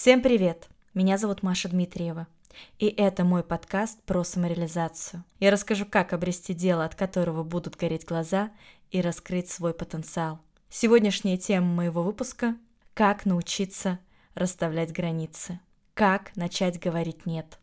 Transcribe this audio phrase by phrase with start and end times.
[0.00, 0.68] Всем привет!
[0.94, 2.28] Меня зовут Маша Дмитриева.
[2.78, 5.24] И это мой подкаст про самореализацию.
[5.40, 8.52] Я расскажу, как обрести дело, от которого будут гореть глаза,
[8.92, 10.38] и раскрыть свой потенциал.
[10.70, 12.56] Сегодняшняя тема моего выпуска–
[12.94, 13.98] как научиться
[14.36, 15.58] расставлять границы.
[15.94, 17.58] Как начать говорить «нет».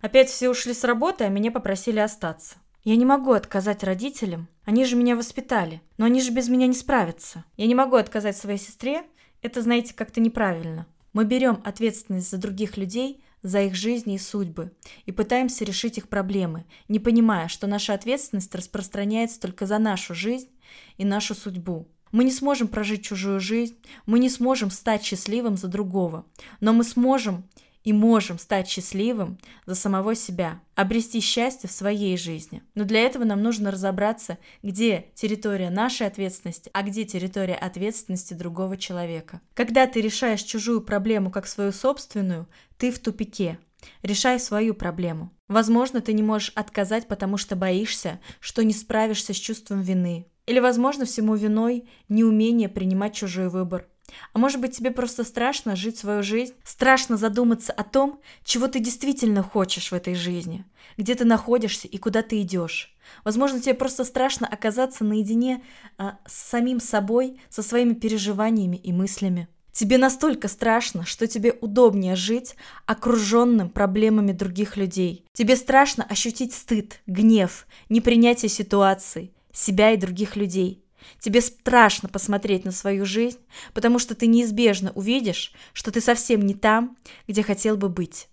[0.00, 2.56] Опять все ушли с работы, а меня попросили остаться.
[2.82, 6.72] Я не могу отказать родителям, они же меня воспитали, но они же без меня не
[6.72, 7.44] справятся.
[7.58, 9.04] Я не могу отказать своей сестре,
[9.42, 10.86] это, знаете, как-то неправильно.
[11.14, 14.72] Мы берем ответственность за других людей, за их жизни и судьбы,
[15.06, 20.48] и пытаемся решить их проблемы, не понимая, что наша ответственность распространяется только за нашу жизнь
[20.96, 21.88] и нашу судьбу.
[22.10, 26.26] Мы не сможем прожить чужую жизнь, мы не сможем стать счастливым за другого,
[26.60, 27.44] но мы сможем
[27.84, 32.62] и можем стать счастливым за самого себя, обрести счастье в своей жизни.
[32.74, 38.76] Но для этого нам нужно разобраться, где территория нашей ответственности, а где территория ответственности другого
[38.76, 39.40] человека.
[39.52, 43.58] Когда ты решаешь чужую проблему как свою собственную, ты в тупике.
[44.02, 45.30] Решай свою проблему.
[45.46, 50.26] Возможно, ты не можешь отказать, потому что боишься, что не справишься с чувством вины.
[50.46, 53.88] Или, возможно, всему виной неумение принимать чужой выбор.
[54.32, 56.54] А может быть, тебе просто страшно жить свою жизнь?
[56.64, 60.64] Страшно задуматься о том, чего ты действительно хочешь в этой жизни,
[60.96, 62.94] где ты находишься и куда ты идешь.
[63.24, 65.62] Возможно, тебе просто страшно оказаться наедине
[65.98, 69.48] а, с самим собой, со своими переживаниями и мыслями.
[69.74, 72.54] Тебе настолько страшно, что тебе удобнее жить
[72.86, 75.26] окруженным проблемами других людей.
[75.32, 80.83] Тебе страшно ощутить стыд, гнев, непринятие ситуации, себя и других людей.
[81.20, 83.38] Тебе страшно посмотреть на свою жизнь,
[83.72, 86.96] потому что ты неизбежно увидишь, что ты совсем не там,
[87.26, 88.28] где хотел бы быть.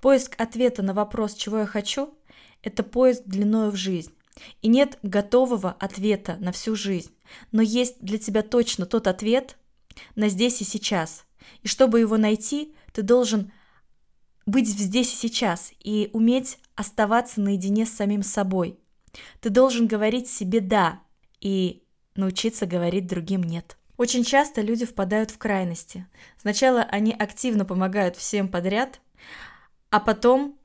[0.00, 2.14] Поиск ответа на вопрос «чего я хочу»–
[2.62, 4.12] это поиск длиною в жизнь.
[4.60, 7.12] И нет готового ответа на всю жизнь,
[7.52, 9.56] но есть для тебя точно тот ответ
[10.14, 11.24] на здесь и сейчас.
[11.62, 13.52] И чтобы его найти, ты должен
[14.44, 18.78] быть здесь и сейчас и уметь оставаться наедине с самим собой.
[19.40, 21.00] Ты должен говорить себе «да»
[21.40, 21.82] и
[22.16, 23.76] научиться говорить другим «нет».
[23.96, 26.06] Очень часто люди впадают в крайности.
[26.38, 29.00] Сначала они активно помогают всем подряд,
[29.90, 30.58] а потом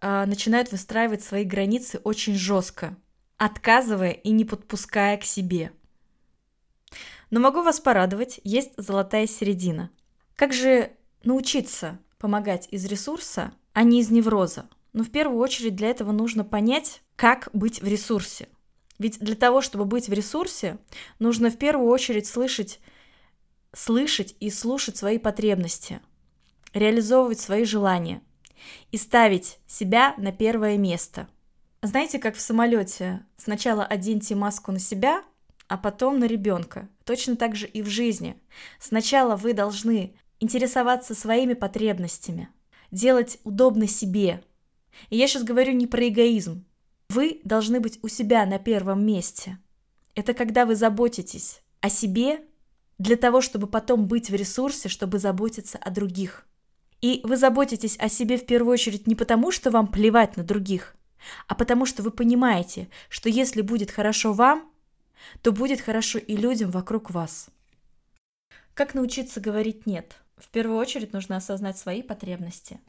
[0.00, 2.96] э, начинают выстраивать свои границы очень жестко,
[3.38, 5.72] отказывая и не подпуская к себе.
[7.30, 9.90] Но могу вас порадовать, есть золотая середина.
[10.36, 10.92] Как же
[11.24, 14.68] научиться помогать из ресурса, а не из невроза?
[14.92, 18.48] Но в первую очередь для этого нужно понять, как быть в ресурсе–
[18.98, 20.78] ведь для того, чтобы быть в ресурсе,
[21.18, 22.80] нужно в первую очередь слышать,
[23.72, 26.00] слышать и слушать свои потребности,
[26.74, 28.22] реализовывать свои желания
[28.90, 31.28] и ставить себя на первое место.
[31.82, 35.22] Знаете, как в самолете сначала оденьте маску на себя,
[35.68, 36.88] а потом на ребенка.
[37.04, 38.36] Точно так же и в жизни.
[38.80, 42.48] Сначала вы должны интересоваться своими потребностями,
[42.90, 44.42] делать удобно себе.
[45.10, 46.64] И я сейчас говорю не про эгоизм,
[47.08, 49.58] вы должны быть у себя на первом месте.
[50.14, 52.42] Это когда вы заботитесь о себе
[52.98, 56.46] для того, чтобы потом быть в ресурсе, чтобы заботиться о других.
[57.00, 60.96] И вы заботитесь о себе в первую очередь не потому, что вам плевать на других,
[61.46, 64.70] а потому что вы понимаете, что если будет хорошо вам,
[65.42, 67.50] то будет хорошо и людям вокруг вас.
[68.74, 70.16] Как научиться говорить «нет»?
[70.36, 72.80] В первую очередь нужно осознать свои потребности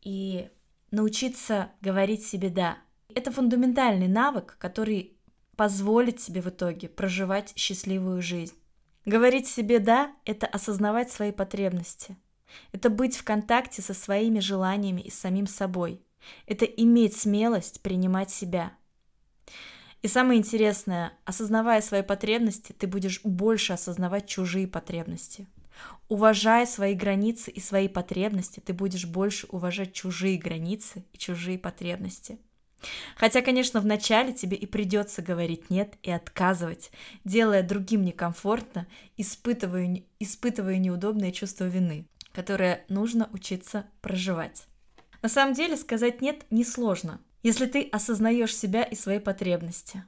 [0.00, 0.48] и
[0.90, 2.78] научиться говорить себе «да»,
[3.14, 5.16] это фундаментальный навык, который
[5.56, 8.54] позволит себе в итоге проживать счастливую жизнь.
[9.04, 12.16] Говорить себе «да»— это осознавать свои потребности.
[12.72, 16.00] Это быть в контакте со своими желаниями и самим собой.
[16.46, 18.72] Это иметь смелость принимать себя.
[20.02, 25.46] И самое интересное, осознавая свои потребности, ты будешь больше осознавать чужие потребности.
[26.08, 32.38] Уважая свои границы и свои потребности, ты будешь больше уважать чужие границы и чужие потребности.
[33.16, 36.90] Хотя, конечно, вначале тебе и придется говорить «нет» и отказывать,
[37.24, 44.66] делая другим некомфортно, испытывая, испытывая неудобное чувство вины, которое нужно учиться проживать.
[45.22, 50.04] На самом деле сказать «нет» несложно, если ты осознаешь себя и свои потребности.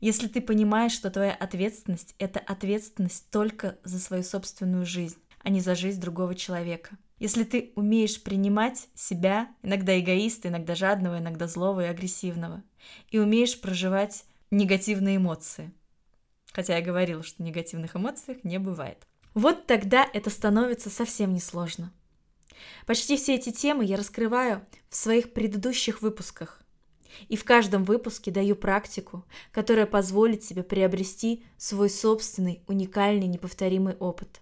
[0.00, 5.60] Если ты понимаешь, что твоя ответственность– это ответственность только за свою собственную жизнь, а не
[5.60, 11.84] за жизнь другого человека– если ты умеешь принимать себя, иногда эгоиста, иногда жадного, иногда злого
[11.84, 12.64] и агрессивного,
[13.12, 15.72] и умеешь проживать негативные эмоции.
[16.52, 19.06] Хотя я говорила, что негативных эмоций не бывает.
[19.34, 21.92] Вот тогда это становится совсем несложно.
[22.86, 26.60] Почти все эти темы я раскрываю в своих предыдущих выпусках.
[27.28, 34.41] И в каждом выпуске даю практику, которая позволит тебе приобрести свой собственный уникальный неповторимый опыт.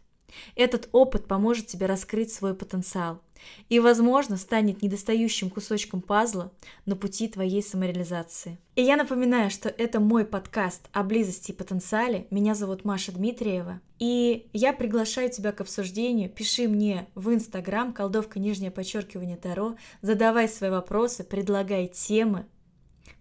[0.54, 3.20] Этот опыт поможет тебе раскрыть свой потенциал
[3.68, 6.52] и, возможно, станет недостающим кусочком пазла
[6.86, 8.58] на пути твоей самореализации.
[8.76, 12.26] И я напоминаю, что это мой подкаст о близости и потенциале.
[12.30, 13.80] Меня зовут Маша Дмитриева.
[13.98, 16.30] И я приглашаю тебя к обсуждению.
[16.30, 19.76] Пиши мне в Инстаграм, колдовка нижнее подчеркивание Таро.
[20.02, 22.46] Задавай свои вопросы, предлагай темы.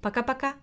[0.02, 0.56] Пока-пока!